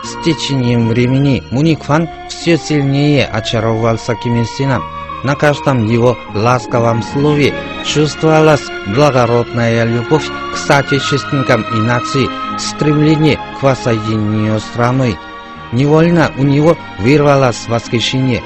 С 0.03 0.25
течением 0.25 0.89
времени 0.89 1.43
Муникхан 1.51 2.09
все 2.29 2.59
сильнее 2.59 3.27
очаровался 3.27 4.15
Ким 4.15 4.41
Ир 4.41 4.47
Сеном. 4.47 4.83
На 5.23 5.37
каждом 5.37 5.87
его 5.87 6.17
ласковом 6.35 7.03
слове 7.03 7.55
чувствовалась 7.85 8.67
благородная 8.95 9.85
любовь 9.85 10.27
к 10.55 10.57
соотечественникам 10.57 11.63
и 11.75 11.77
нации, 11.77 12.29
стремление 12.59 13.39
к 13.59 13.63
воссоединению 13.63 14.59
страной. 14.61 15.19
Невольно 15.73 16.33
у 16.39 16.43
него 16.43 16.77
вырвалось 16.99 17.69
восхищение. 17.69 18.43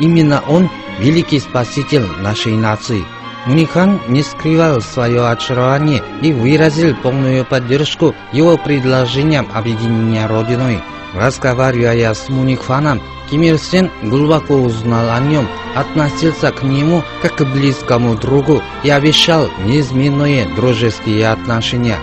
Именно 0.00 0.42
он– 0.46 0.68
великий 0.98 1.40
спаситель 1.40 2.06
нашей 2.20 2.52
нации. 2.52 3.04
Мунихан 3.46 3.98
не 4.08 4.22
скрывал 4.22 4.82
свое 4.82 5.26
очарование 5.28 6.02
и 6.20 6.32
выразил 6.32 6.94
полную 6.96 7.44
поддержку 7.46 8.14
его 8.32 8.58
предложениям 8.58 9.48
объединения 9.54 10.26
Родиной. 10.26 10.82
Разговаривая 11.18 12.14
с 12.14 12.28
Муникханом, 12.28 13.02
Ким 13.28 13.42
Ир 13.42 13.58
Сен 13.58 13.90
глубоко 14.04 14.54
узнал 14.54 15.10
о 15.10 15.18
нем, 15.18 15.48
относился 15.74 16.52
к 16.52 16.62
нему 16.62 17.02
как 17.20 17.34
к 17.34 17.44
близкому 17.44 18.14
другу 18.14 18.62
и 18.84 18.90
обещал 18.90 19.48
неизменные 19.66 20.46
дружеские 20.54 21.28
отношения. 21.28 21.98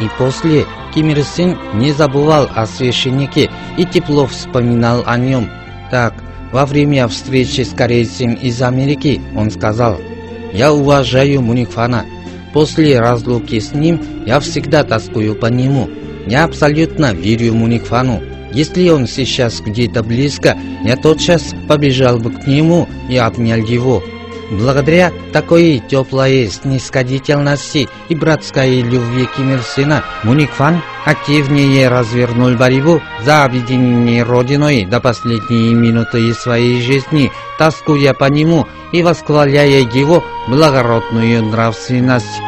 И 0.00 0.08
после 0.18 0.66
Ким 0.92 1.10
Ир 1.10 1.22
Сен 1.22 1.56
не 1.74 1.92
забывал 1.92 2.48
о 2.52 2.66
священнике 2.66 3.48
и 3.76 3.84
тепло 3.84 4.26
вспоминал 4.26 5.04
о 5.06 5.16
нем. 5.16 5.48
Так, 5.92 6.14
во 6.50 6.66
время 6.66 7.06
встречи 7.06 7.60
с 7.60 7.72
корейцем 7.72 8.34
из 8.34 8.60
Америки 8.60 9.20
он 9.36 9.52
сказал, 9.52 10.00
«Я 10.52 10.72
уважаю 10.72 11.42
Муникфана. 11.42 12.06
После 12.52 12.98
разлуки 12.98 13.60
с 13.60 13.72
ним 13.72 14.00
я 14.26 14.40
всегда 14.40 14.82
тоскую 14.82 15.36
по 15.36 15.46
нему. 15.46 15.88
Я 16.26 16.42
абсолютно 16.42 17.12
верю 17.14 17.54
Муникфану. 17.54 18.20
Если 18.52 18.88
он 18.88 19.06
сейчас 19.06 19.60
где-то 19.60 20.02
близко, 20.02 20.56
я 20.84 20.96
тотчас 20.96 21.54
побежал 21.68 22.18
бы 22.18 22.30
к 22.30 22.46
нему 22.46 22.88
и 23.08 23.16
обнял 23.16 23.58
его. 23.58 24.02
Благодаря 24.50 25.12
такой 25.32 25.82
теплой 25.90 26.48
снисходительности 26.48 27.86
и 28.08 28.14
братской 28.14 28.80
любви 28.80 29.28
Ким 29.36 29.52
Ир 29.52 29.60
Сена, 29.62 30.02
Муникфан 30.24 30.82
активнее 31.04 31.88
развернул 31.88 32.56
борьбу 32.56 33.02
за 33.24 33.44
объединение 33.44 34.22
Родиной 34.22 34.86
до 34.86 35.00
последней 35.00 35.74
минуты 35.74 36.32
своей 36.32 36.80
жизни, 36.80 37.30
тоскуя 37.58 38.14
по 38.14 38.24
нему 38.24 38.66
и 38.92 39.02
восхваляя 39.02 39.80
его 39.80 40.24
благородную 40.48 41.44
нравственность. 41.44 42.47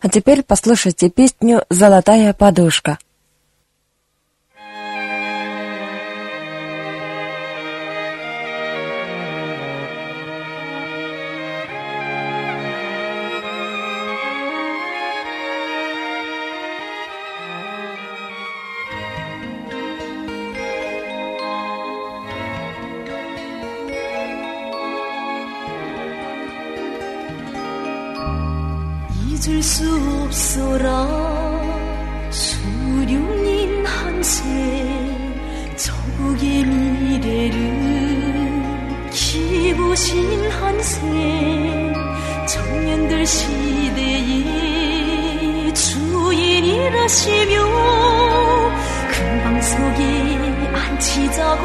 А 0.00 0.08
теперь 0.08 0.42
послушайте 0.42 1.08
песню 1.10 1.64
«Золотая 1.70 2.32
подушка». 2.32 2.98
없어라 30.56 30.88
수룡인 32.30 33.84
한세 33.84 34.42
저국의 35.76 36.64
미래를 36.64 37.56
기보신 39.10 40.50
한세 40.50 40.98
청년들 42.48 43.26
시대의 43.26 44.44
주인이라시며 45.74 47.54
금방석에 49.10 50.02
앉히자고 50.72 51.64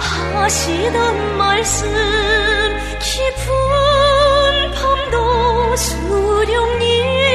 하시던 0.00 1.36
말씀 1.36 1.86
깊은 2.98 3.52
밤도 4.72 5.76
수령님 5.76 7.25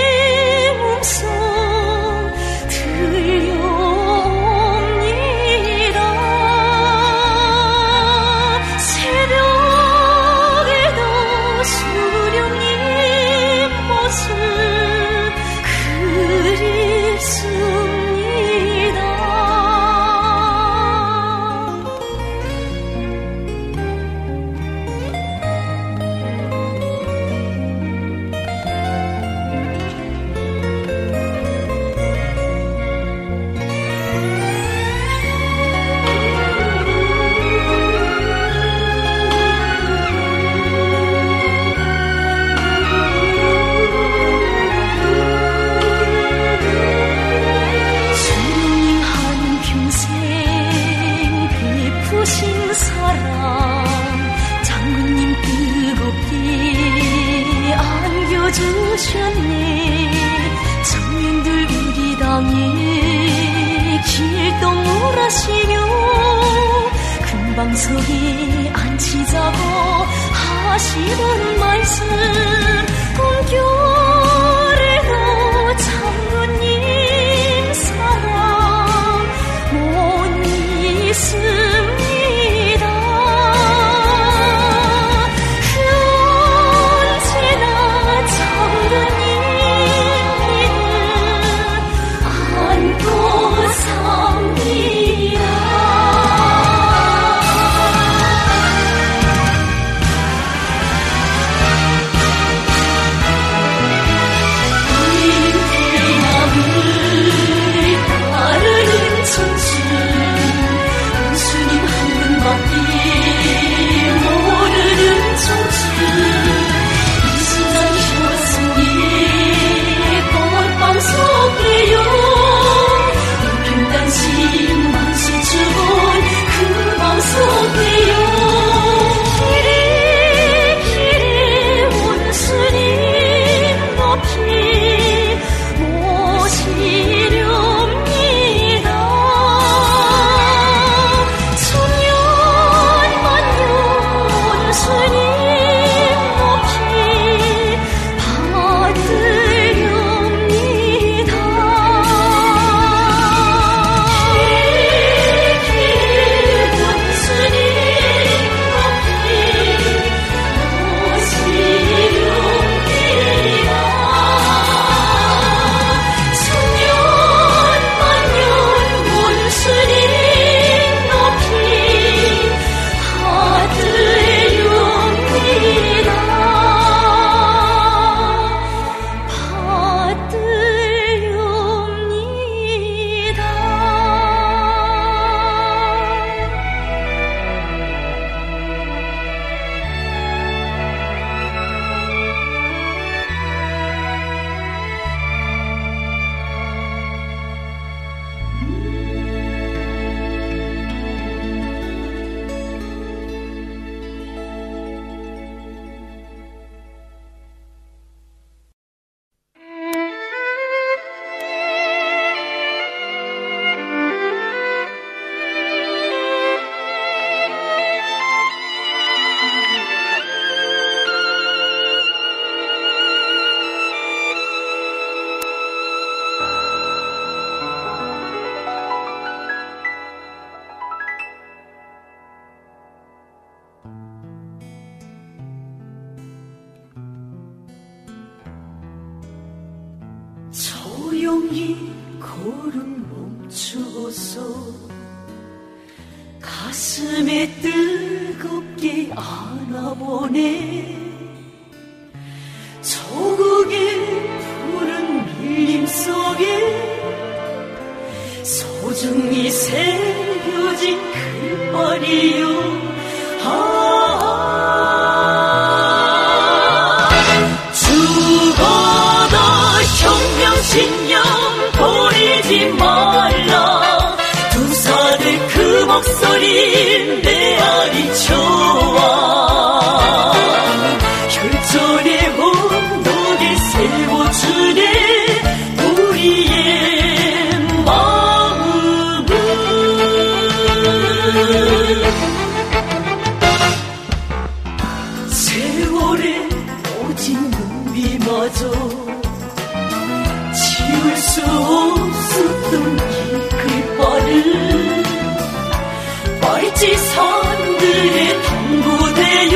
시선들에 306.92 308.42
당부되요. 308.42 309.56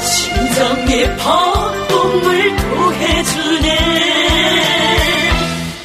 심정의 0.00 1.16
법동을 1.18 2.56
도해주네. 2.56 3.68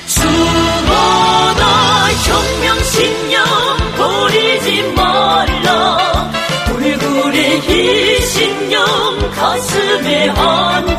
주어너 0.06 1.64
혁명신념 2.28 3.44
버리지 3.98 4.84
말라. 4.96 6.32
얼굴에 6.74 7.58
이 7.58 8.22
신념 8.22 8.86
가슴에 9.32 10.28
한 10.30 10.97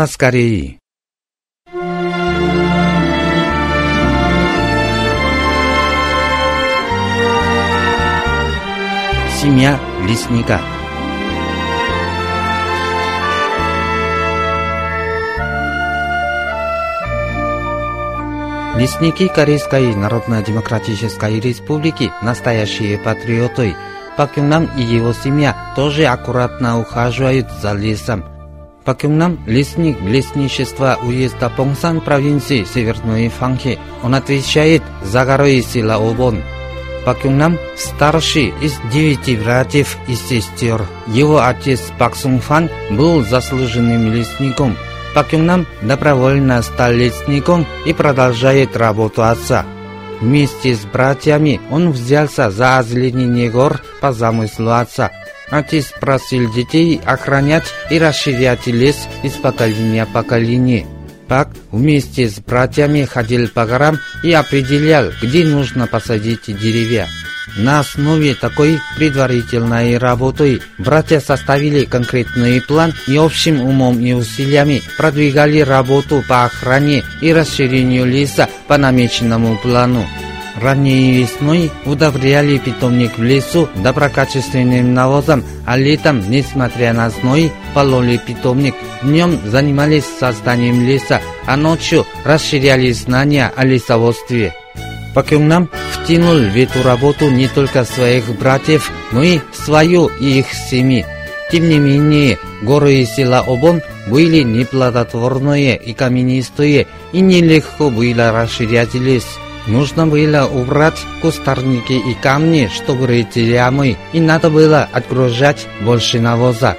она 0.00 0.06
скорее. 0.06 0.78
Семья 9.42 9.78
лесника. 10.08 10.60
Лесники 18.76 19.28
Корейской 19.28 19.94
Народно-Демократической 19.94 21.40
Республики, 21.40 22.10
настоящие 22.22 22.96
патриоты, 22.96 23.76
Пакюнам 24.16 24.70
и 24.78 24.82
его 24.82 25.12
семья 25.12 25.72
тоже 25.76 26.06
аккуратно 26.06 26.78
ухаживают 26.80 27.50
за 27.62 27.72
лесом, 27.72 28.24
по 28.90 28.94
Кюнгнам 28.94 29.38
лесник 29.46 30.00
лесничества 30.00 30.98
уезда 31.00 31.48
Понсан 31.48 32.00
провинции 32.00 32.64
Северной 32.64 33.28
Фанхи. 33.28 33.78
Он 34.02 34.16
отвечает 34.16 34.82
за 35.04 35.24
горой 35.24 35.62
Сила 35.62 35.94
Обон. 35.94 36.42
По 37.04 37.14
Кюнгнам 37.14 37.56
старший 37.76 38.52
из 38.60 38.80
девяти 38.92 39.36
братьев 39.36 39.96
и 40.08 40.16
сестер. 40.16 40.82
Его 41.06 41.40
отец 41.40 41.92
Пак 42.00 42.16
Сунфан 42.16 42.68
был 42.90 43.22
заслуженным 43.22 44.12
лесником. 44.12 44.76
Пак 45.14 45.28
Кюнгнам 45.28 45.68
добровольно 45.82 46.60
стал 46.60 46.90
лесником 46.90 47.66
и 47.86 47.92
продолжает 47.92 48.76
работу 48.76 49.22
отца. 49.22 49.64
Вместе 50.20 50.74
с 50.74 50.80
братьями 50.80 51.60
он 51.70 51.92
взялся 51.92 52.50
за 52.50 52.78
озеленение 52.78 53.50
гор 53.50 53.82
по 54.00 54.12
замыслу 54.12 54.72
отца– 54.72 55.12
Отец 55.50 55.92
просил 56.00 56.52
детей 56.52 57.00
охранять 57.04 57.66
и 57.90 57.98
расширять 57.98 58.66
лес 58.66 59.08
из 59.22 59.32
поколения 59.32 60.06
в 60.06 60.12
поколение. 60.12 60.86
Пак 61.28 61.50
вместе 61.70 62.28
с 62.28 62.40
братьями 62.40 63.04
ходил 63.04 63.48
по 63.48 63.66
горам 63.66 63.98
и 64.22 64.32
определял, 64.32 65.10
где 65.22 65.44
нужно 65.44 65.86
посадить 65.86 66.46
деревья. 66.46 67.06
На 67.56 67.80
основе 67.80 68.34
такой 68.34 68.78
предварительной 68.96 69.98
работы 69.98 70.60
братья 70.78 71.20
составили 71.20 71.84
конкретный 71.84 72.60
план 72.60 72.92
и 73.08 73.16
общим 73.16 73.60
умом 73.60 73.98
и 74.00 74.12
усилиями 74.12 74.82
продвигали 74.96 75.60
работу 75.60 76.24
по 76.28 76.44
охране 76.44 77.02
и 77.20 77.32
расширению 77.32 78.06
леса 78.06 78.48
по 78.68 78.76
намеченному 78.76 79.58
плану. 79.58 80.06
Ранней 80.60 81.22
весной 81.22 81.70
удобряли 81.84 82.58
питомник 82.58 83.18
в 83.18 83.22
лесу 83.22 83.68
доброкачественным 83.76 84.92
навозом, 84.94 85.44
а 85.66 85.76
летом, 85.76 86.28
несмотря 86.28 86.92
на 86.92 87.10
зной, 87.10 87.52
пололи 87.74 88.18
питомник. 88.18 88.74
Днем 89.02 89.38
занимались 89.46 90.04
созданием 90.18 90.86
леса, 90.86 91.20
а 91.46 91.56
ночью 91.56 92.06
расширяли 92.24 92.90
знания 92.92 93.52
о 93.54 93.64
лесоводстве. 93.64 94.54
Пакюнгнам 95.14 95.68
втянул 95.92 96.36
в 96.36 96.56
эту 96.56 96.82
работу 96.82 97.30
не 97.30 97.48
только 97.48 97.84
своих 97.84 98.26
братьев, 98.38 98.90
но 99.12 99.22
и 99.22 99.40
свою 99.52 100.08
и 100.20 100.38
их 100.40 100.46
семьи. 100.52 101.06
Тем 101.50 101.68
не 101.68 101.78
менее, 101.78 102.38
горы 102.62 102.94
и 102.94 103.04
села 103.04 103.40
Обон 103.40 103.82
были 104.06 104.42
неплодотворные 104.42 105.76
и 105.76 105.92
каменистые, 105.94 106.86
и 107.12 107.20
нелегко 107.20 107.90
было 107.90 108.30
расширять 108.30 108.94
лес. 108.94 109.26
Нужно 109.70 110.08
было 110.08 110.46
убрать 110.52 110.98
кустарники 111.22 111.92
и 111.92 112.14
камни, 112.14 112.68
чтобы 112.74 113.06
рыть 113.06 113.36
ямы, 113.36 113.96
и 114.12 114.18
надо 114.18 114.50
было 114.50 114.88
отгружать 114.92 115.68
больше 115.82 116.18
навоза. 116.18 116.76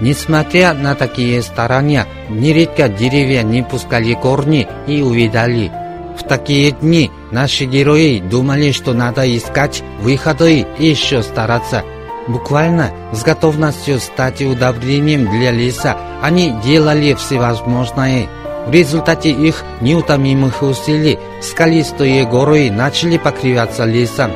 Несмотря 0.00 0.72
на 0.72 0.94
такие 0.94 1.42
старания, 1.42 2.06
нередко 2.30 2.88
деревья 2.88 3.42
не 3.42 3.62
пускали 3.62 4.14
корни 4.14 4.66
и 4.86 5.02
увидали. 5.02 5.70
В 6.18 6.26
такие 6.26 6.70
дни 6.70 7.10
наши 7.30 7.66
герои 7.66 8.20
думали, 8.20 8.72
что 8.72 8.94
надо 8.94 9.22
искать 9.36 9.82
выходы 10.00 10.66
и 10.78 10.86
еще 10.86 11.22
стараться. 11.22 11.84
Буквально 12.26 12.90
с 13.12 13.22
готовностью 13.22 14.00
стать 14.00 14.40
удобрением 14.40 15.30
для 15.30 15.50
леса 15.50 15.98
они 16.22 16.54
делали 16.64 17.12
всевозможное. 17.12 18.28
В 18.69 18.71
результате 18.71 19.29
их 19.29 19.63
неутомимых 19.81 20.63
усилий 20.63 21.19
скалистые 21.41 22.25
горы 22.25 22.71
начали 22.71 23.17
покрываться 23.17 23.85
лесом. 23.85 24.31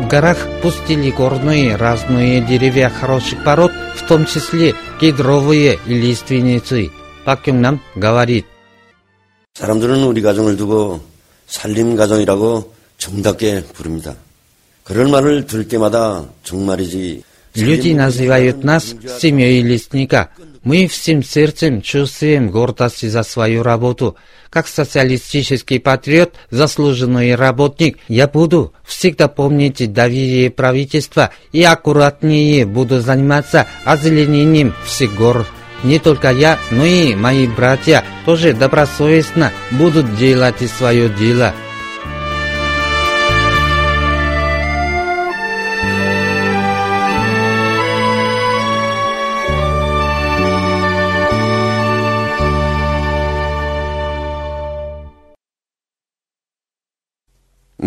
В 0.00 0.08
горах 0.08 0.38
пустили 0.62 1.10
горные 1.10 1.76
разные 1.76 2.40
деревья 2.40 2.88
хороших 2.88 3.44
пород, 3.44 3.72
в 3.94 4.06
том 4.08 4.26
числе 4.26 4.74
кедровые 5.00 5.78
и 5.86 5.94
лиственницы. 5.94 6.90
박경남 7.24 7.78
говорит, 7.94 8.46
사람들은 9.54 10.02
우리 10.04 10.22
가정을 10.22 10.56
두고 10.56 11.02
살림 11.46 11.94
가정이라고 11.94 12.72
정답게 12.98 13.64
부릅니다. 13.74 14.16
그런 14.82 15.10
말을 15.10 15.46
들을 15.46 15.68
때마다 15.68 16.24
정말이지 16.42 17.22
Люди 17.54 17.90
называют 17.92 18.64
нас 18.64 18.94
семьей 19.20 19.60
лесника. 19.60 20.30
Мы 20.67 20.87
всем 20.87 21.23
сердцем 21.23 21.81
чувствуем 21.81 22.51
гордость 22.51 23.09
за 23.09 23.23
свою 23.23 23.63
работу. 23.63 24.17
Как 24.49 24.67
социалистический 24.67 25.79
патриот, 25.79 26.33
заслуженный 26.49 27.35
работник, 27.35 27.99
я 28.09 28.27
буду 28.27 28.73
всегда 28.85 29.29
помнить 29.29 29.93
доверие 29.93 30.51
правительства 30.51 31.31
и 31.53 31.63
аккуратнее 31.63 32.65
буду 32.65 32.99
заниматься 32.99 33.65
озеленением 33.85 34.73
всех 34.83 35.15
гор. 35.15 35.47
Не 35.85 35.99
только 35.99 36.33
я, 36.33 36.59
но 36.69 36.83
и 36.83 37.15
мои 37.15 37.47
братья 37.47 38.03
тоже 38.25 38.51
добросовестно 38.51 39.53
будут 39.71 40.17
делать 40.17 40.69
свое 40.69 41.07
дело. 41.07 41.53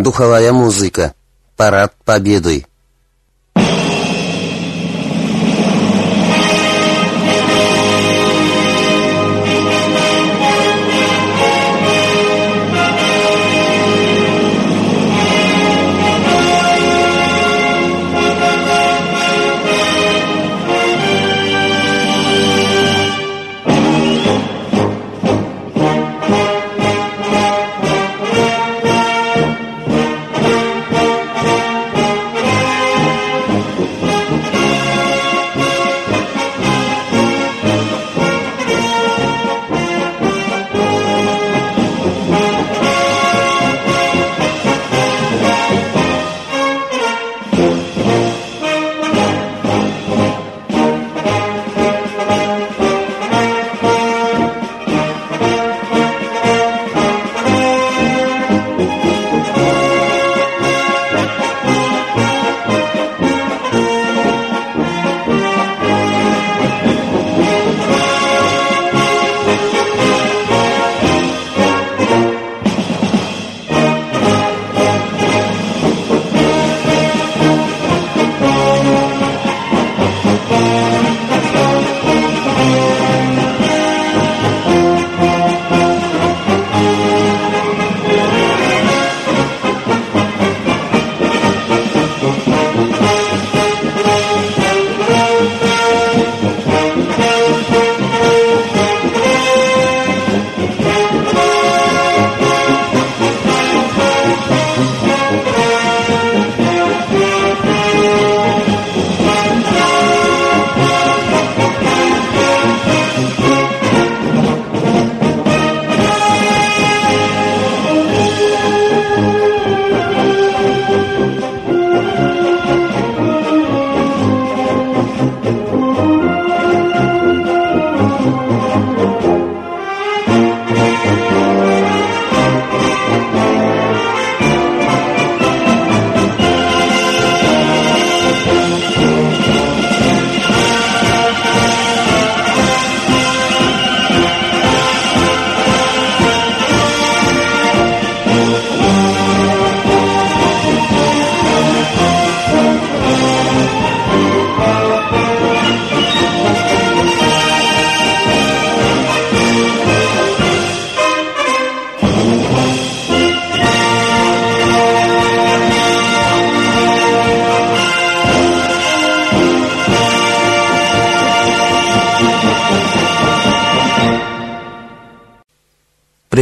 Духовая 0.02 0.50
музыка. 0.50 1.12
Парад 1.58 1.94
Победы. 2.06 2.64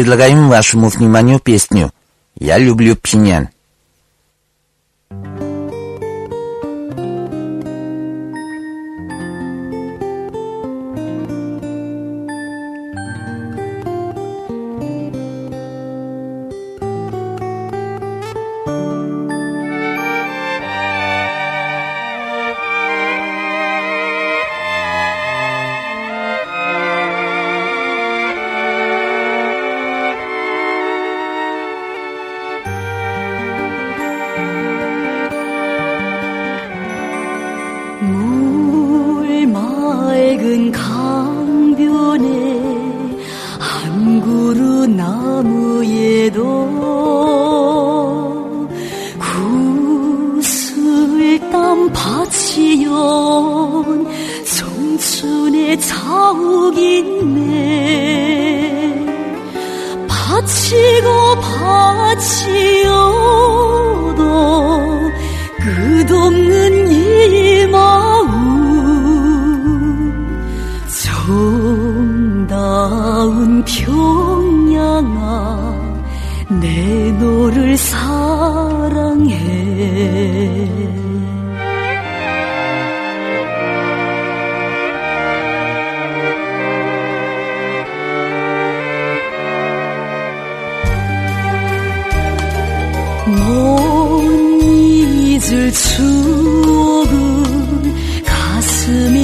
предлагаем 0.09 0.49
вашему 0.49 0.89
вниманию 0.89 1.39
песню 1.39 1.93
«Я 2.35 2.57
люблю 2.57 2.97
Пхеньян». 2.97 3.51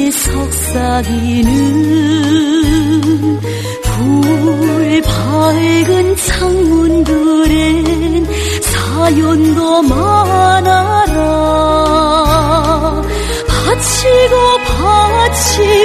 내 0.04 0.10
속삭이는 0.10 1.50
불 3.82 5.00
밝은 5.00 6.16
창문들엔 6.16 7.54
사연도 8.60 9.80
많아라. 9.80 11.22
바치고 13.48 14.58
바치 14.76 15.83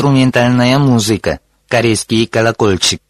инструментальная 0.00 0.78
музыка, 0.78 1.40
корейский 1.68 2.26
колокольчик. 2.26 3.02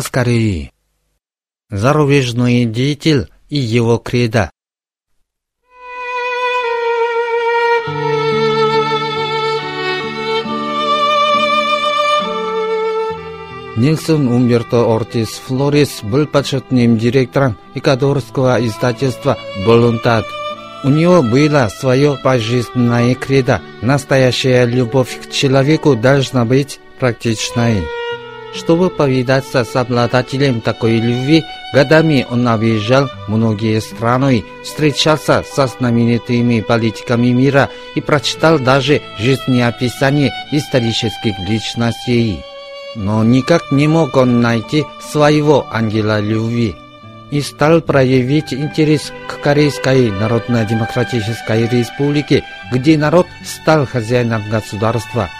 Голос 0.00 0.08
Кореи. 0.08 0.72
Зарубежный 1.68 2.64
деятель 2.64 3.28
и 3.50 3.58
его 3.58 3.98
кредо. 3.98 4.50
Нильсон 13.76 14.28
Умберто 14.28 14.86
Ортис 14.90 15.28
Флорис 15.46 16.00
был 16.02 16.26
почетным 16.26 16.96
директором 16.96 17.58
эквадорского 17.74 18.56
издательства 18.66 19.36
«Волонтат». 19.66 20.24
У 20.82 20.88
него 20.88 21.22
было 21.22 21.68
свое 21.68 22.16
пожизненное 22.16 23.14
кредо. 23.14 23.60
Настоящая 23.82 24.64
любовь 24.64 25.20
к 25.20 25.30
человеку 25.30 25.94
должна 25.94 26.46
быть 26.46 26.80
практичной. 26.98 27.99
Чтобы 28.54 28.90
повидаться 28.90 29.64
с 29.64 29.76
обладателем 29.76 30.60
такой 30.60 30.96
любви, 30.96 31.44
годами 31.72 32.26
он 32.28 32.48
объезжал 32.48 33.08
многие 33.28 33.80
страны, 33.80 34.44
встречался 34.64 35.44
со 35.44 35.66
знаменитыми 35.68 36.60
политиками 36.60 37.28
мира 37.28 37.68
и 37.94 38.00
прочитал 38.00 38.58
даже 38.58 39.00
жизнеописание 39.18 40.32
исторических 40.52 41.38
личностей 41.48 42.40
но 42.94 43.22
никак 43.24 43.70
не 43.70 43.86
мог 43.88 44.16
он 44.16 44.40
найти 44.40 44.84
своего 45.00 45.66
ангела 45.70 46.20
любви 46.20 46.76
и 47.30 47.40
стал 47.40 47.80
проявить 47.80 48.52
интерес 48.52 49.12
к 49.28 49.40
Корейской 49.40 50.10
Народно-Демократической 50.10 51.68
Республике, 51.68 52.42
где 52.72 52.98
народ 52.98 53.28
стал 53.44 53.86
хозяином 53.86 54.42
государства. 54.50 55.30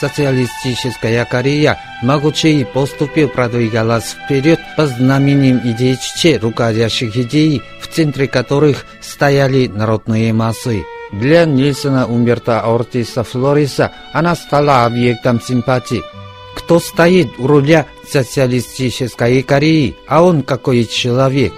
Социалистическая 0.00 1.24
Корея 1.24 1.78
могучей 2.02 2.64
поступью 2.64 3.28
продвигалась 3.28 4.12
вперед 4.12 4.60
по 4.76 4.86
знаменем 4.86 5.60
идей 5.64 5.96
Чече, 5.96 6.38
руководящих 6.38 7.16
идей, 7.16 7.62
в 7.80 7.88
центре 7.88 8.28
которых 8.28 8.86
стояли 9.00 9.66
народные 9.66 10.32
массы. 10.32 10.84
Для 11.10 11.46
Нильсона 11.46 12.06
Умберта 12.06 12.60
Ортиса 12.60 13.24
Флориса 13.24 13.92
она 14.12 14.36
стала 14.36 14.84
объектом 14.84 15.40
симпатии– 15.40 16.02
кто 16.58 16.80
стоит 16.80 17.38
у 17.38 17.46
руля 17.46 17.86
социалистической 18.10 19.42
Кореи, 19.42 19.96
а 20.08 20.22
он 20.22 20.42
какой 20.42 20.84
человек? 20.84 21.52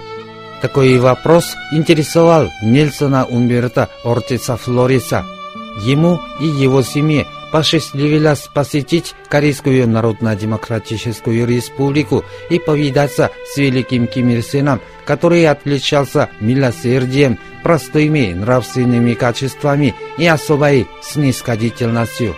Такой 0.61 0.99
вопрос 0.99 1.55
интересовал 1.71 2.49
Нельсона 2.61 3.25
Умберта 3.25 3.89
Ортиса 4.05 4.57
Флориса. 4.57 5.25
Ему 5.83 6.19
и 6.39 6.45
его 6.45 6.83
семье 6.83 7.25
посчастливилось 7.51 8.49
посетить 8.53 9.13
Корейскую 9.29 9.87
Народно-Демократическую 9.87 11.45
Республику 11.45 12.23
и 12.49 12.59
повидаться 12.59 13.31
с 13.51 13.57
великим 13.57 14.07
Ким 14.07 14.29
Ир 14.29 14.41
Сеном, 14.41 14.81
который 15.05 15.47
отличался 15.47 16.29
милосердием, 16.39 17.37
простыми 17.63 18.33
нравственными 18.33 19.13
качествами 19.13 19.93
и 20.17 20.25
особой 20.25 20.87
снисходительностью. 21.01 22.35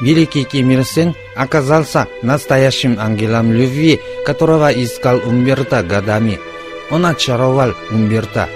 Великий 0.00 0.44
Ким 0.44 0.70
Ир 0.70 0.84
Сен 0.84 1.14
оказался 1.36 2.06
настоящим 2.22 2.96
ангелом 2.98 3.52
любви, 3.52 4.00
которого 4.26 4.70
искал 4.70 5.18
Умберта 5.18 5.82
годами. 5.82 6.38
Он 6.90 7.06
очаровал 7.06 7.74
Умберта. 7.90 8.48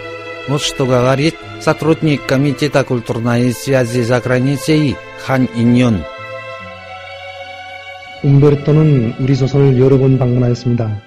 Вот 0.48 0.62
что 0.62 0.84
говорит 0.84 1.36
сотрудник 1.60 2.26
Комитета 2.26 2.84
культурной 2.84 3.52
связи 3.52 4.02
за 4.02 4.20
границей 4.20 4.96
Хан 5.25 5.47
Иньон. 5.55 6.03
움베르토는 8.23 9.15
우리 9.19 9.35
조선을 9.35 9.79
여러 9.79 9.97
번 9.97 10.17
방문하였습니다. 10.17 11.01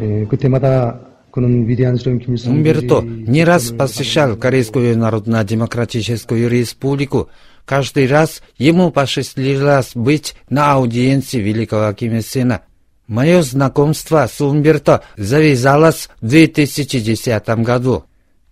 에, 0.00 0.24
그때마다 0.26 0.98
그는 1.30 1.68
위대한 1.68 1.96
수령 1.96 2.18
김일성 2.18 2.54
Умберто 2.54 3.02
не 3.04 3.44
раз 3.44 3.70
посещал 3.76 4.36
Корейскую 4.38 4.96
Народно-Демократическую 4.96 6.48
Республику, 6.48 7.28
Каждый 7.66 8.06
раз 8.06 8.42
ему 8.56 8.92
посчастливилось 8.92 9.90
быть 9.96 10.36
на 10.48 10.72
аудиенции 10.72 11.40
великого 11.40 11.92
Ким 11.92 12.14
Ир 12.14 12.22
Сена. 12.22 12.62
Мое 13.08 13.42
знакомство 13.42 14.26
с 14.32 14.40
Умберто 14.40 15.02
завязалось 15.16 16.08
в 16.20 16.28
2010 16.28 17.48
году. 17.64 18.04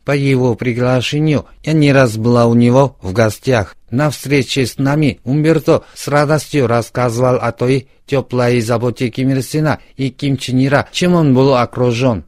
По 0.10 0.16
его 0.16 0.56
приглашению 0.56 1.46
я 1.64 1.74
не 1.74 1.94
раз 1.94 2.18
была 2.18 2.48
у 2.48 2.56
него 2.56 2.98
в 3.00 3.14
гостях. 3.14 3.76
На 3.92 4.10
встрече 4.10 4.66
с 4.66 4.80
нами 4.80 5.20
Умберто 5.24 5.84
с 5.94 6.08
радостью 6.08 6.66
рассказывал 6.66 7.36
о 7.36 7.52
той 7.52 7.90
теплой 8.08 8.60
заботе 8.62 9.10
Ким 9.10 9.30
Ир 9.30 9.44
Сена 9.44 9.78
и 9.98 10.10
Ким 10.10 10.38
Чен 10.38 10.66
Ира, 10.66 10.88
чем 10.92 11.14
он 11.14 11.36
был 11.36 11.54
окружен. 11.54 12.24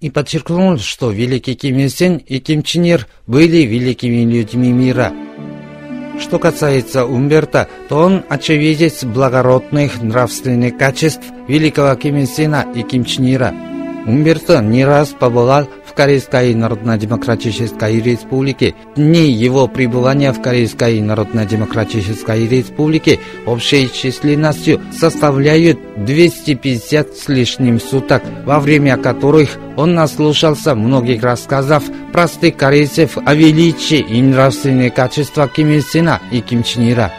И 0.00 0.08
подчеркнул, 0.08 0.78
что 0.78 1.10
великий 1.10 1.56
Ким 1.56 1.76
Ир 1.76 1.90
Сен 1.90 2.16
и 2.16 2.38
Ким 2.38 2.62
Чен 2.62 2.84
Ир 2.84 3.06
были 3.26 3.66
великими 3.66 4.24
людьми 4.24 4.72
мира. 4.72 5.12
Что 6.18 6.38
касается 6.38 7.04
Умберта, 7.04 7.68
то 7.90 7.98
он 7.98 8.24
очевидец 8.30 9.04
благородных 9.04 10.00
нравственных 10.00 10.78
качеств 10.78 11.24
великого 11.48 11.94
Ким 11.96 12.16
Ир 12.16 12.28
Сена 12.28 12.64
и 12.74 12.82
Ким 12.82 13.04
Чен 13.04 13.30
Ира. 13.30 13.75
Умберто 14.06 14.60
не 14.60 14.84
раз 14.84 15.08
побывал 15.08 15.68
в 15.84 15.92
Корейской 15.92 16.54
Народно-Демократической 16.54 18.00
Республике. 18.00 18.76
Дни 18.94 19.32
его 19.32 19.66
пребывания 19.66 20.32
в 20.32 20.40
Корейской 20.40 21.00
Народно-Демократической 21.00 22.46
Республике 22.46 23.18
общей 23.46 23.92
численностью 23.92 24.80
составляют 24.96 25.80
250 25.96 27.16
с 27.16 27.28
лишним 27.28 27.80
суток, 27.80 28.22
во 28.44 28.60
время 28.60 28.96
которых 28.96 29.58
он 29.76 29.94
наслушался 29.94 30.76
многих 30.76 31.24
рассказов 31.24 31.82
простых 32.12 32.56
корейцев 32.56 33.18
о 33.26 33.34
величии 33.34 33.98
и 33.98 34.22
нравственных 34.22 34.94
качествах 34.94 35.52
Ким 35.52 35.70
Ир 35.70 35.82
Сена 35.82 36.20
и 36.30 36.40
Ким 36.42 36.62
Чен 36.62 36.92
Ира. 36.92 37.12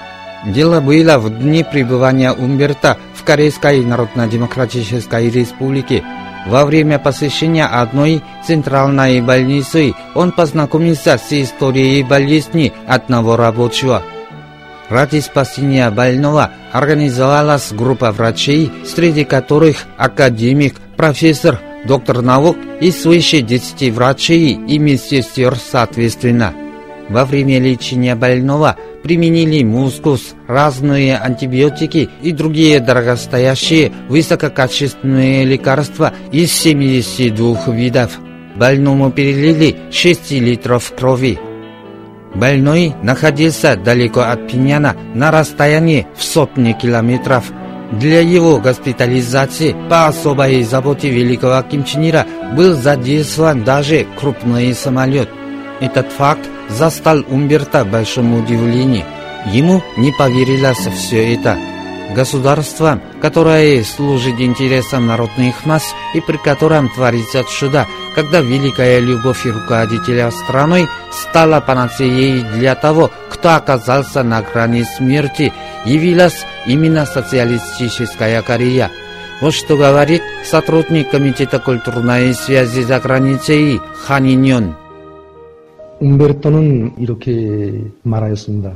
Дело 0.46 0.80
было 0.80 1.18
в 1.18 1.30
дни 1.38 1.66
пребывания 1.70 2.32
Умберта 2.32 2.98
в 3.14 3.24
Корейской 3.26 3.84
Народно-Демократической 3.84 5.30
Республике. 5.30 6.04
Во 6.46 6.66
время 6.66 7.00
посещения 7.00 7.66
одной 7.66 8.22
центральной 8.46 9.22
больницы 9.22 9.94
он 10.16 10.32
познакомился 10.32 11.18
с 11.18 11.32
историей 11.32 12.04
болезни 12.04 12.72
одного 12.88 13.36
рабочего. 13.36 14.04
Ради 14.90 15.20
спасения 15.20 15.90
больного 15.90 16.52
организовалась 16.72 17.72
группа 17.72 18.12
врачей, 18.12 18.72
среди 18.86 19.26
которых 19.26 19.86
академик, 19.98 20.76
профессор, 20.96 21.60
доктор 21.86 22.22
наук 22.22 22.58
и 22.80 22.92
свыше 22.92 23.42
10 23.42 23.94
врачей 23.94 24.54
и 24.54 24.78
медсестер 24.78 25.58
соответственно. 25.58 26.54
Во 27.10 27.26
время 27.26 27.60
лечения 27.60 28.16
больного 28.16 28.76
применили 29.02 29.64
мускус, 29.64 30.36
разные 30.48 31.18
антибиотики 31.18 32.10
и 32.22 32.32
другие 32.32 32.80
дорогостоящие 32.82 33.92
высококачественные 34.10 35.46
лекарства 35.46 36.14
из 36.32 36.52
72 36.52 37.74
видов. 37.74 38.20
Больному 38.58 39.12
перелили 39.12 39.78
6 39.92 40.32
литров 40.32 40.92
крови. 40.98 41.40
Больной 42.36 42.94
находился 43.04 43.78
далеко 43.78 44.22
от 44.22 44.48
Пиняна 44.48 44.96
на 45.14 45.32
расстоянии 45.32 46.08
в 46.16 46.24
сотни 46.24 46.74
километров. 46.74 47.46
Для 47.92 48.20
его 48.20 48.58
госпитализации 48.58 49.74
по 49.90 50.08
особой 50.08 50.62
заботе 50.64 51.10
великого 51.10 51.62
Ким 51.62 51.86
Чен 51.86 52.10
Ира 52.10 52.26
был 52.56 52.74
задействован 52.74 53.64
даже 53.64 54.06
крупный 54.20 54.74
самолет. 54.74 55.30
Этот 55.80 56.12
факт 56.12 56.42
застал 56.70 57.24
Умберта 57.30 57.84
в 57.84 57.92
большом 57.92 58.34
удивлении. 58.34 59.06
Ему 59.52 59.84
не 59.98 60.12
поверилось 60.12 60.88
все 60.96 61.36
это. 61.36 61.58
Государство, 62.16 63.02
которое 63.22 63.84
служит 63.84 64.40
интересам 64.40 65.08
народных 65.08 65.66
масс 65.66 65.94
и 66.14 66.22
при 66.22 66.38
котором 66.38 66.90
творится 66.90 67.44
чудо, 67.44 67.86
когда 68.16 68.40
великая 68.40 69.00
любовь 69.00 69.46
руководителя 69.46 70.32
страной 70.32 70.88
стала 71.12 71.60
панацеей 71.60 72.44
для 72.44 72.76
того, 72.76 73.12
кто 73.30 73.56
оказался 73.56 74.24
на 74.24 74.42
грани 74.42 74.84
смерти, 74.84 75.54
явилась 75.86 76.46
именно 76.66 77.06
социалистическая 77.06 78.42
Корея. 78.42 78.90
Вот 79.42 79.54
что 79.54 79.78
говорит 79.78 80.24
сотрудник 80.44 81.12
Комитета 81.12 81.60
культурной 81.60 82.34
связи 82.34 82.82
за 82.82 83.00
границей 83.00 83.80
Ханиньон. 84.06 84.76
움베르토는 86.01 86.95
이렇게 86.99 87.73
말하였습니다. 88.03 88.73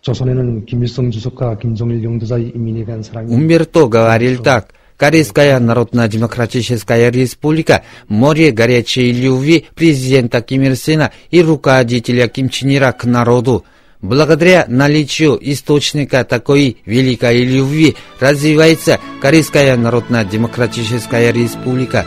조선에는 0.00 0.66
김일성 0.66 1.10
주석과 1.10 1.58
김정일 1.58 2.02
영도자의 2.04 2.52
인민에 2.54 2.84
대한 2.84 3.02
사랑이 3.02 3.32
Умберто 3.32 3.88
говорил 3.88 4.42
так. 4.42 4.68
Корейская 4.96 5.58
Народно-Демократическая 5.58 7.10
Республика, 7.10 7.82
море 8.08 8.52
горячей 8.52 9.12
любви 9.12 9.66
президента 9.74 10.40
Ким 10.40 10.62
Ир 10.62 10.76
Сена 10.76 11.10
и 11.30 11.42
руководителя 11.42 12.28
Ким 12.28 12.48
Чен 12.48 12.70
Ира 12.76 12.92
к 12.92 13.04
народу. 13.04 13.64
Благодаря 14.00 14.66
наличию 14.68 15.38
источника 15.40 16.24
такой 16.24 16.76
великой 16.86 17.42
любви 17.42 17.96
развивается 18.20 19.00
Корейская 19.20 19.76
Народно-Демократическая 19.76 21.32
Республика. 21.32 22.06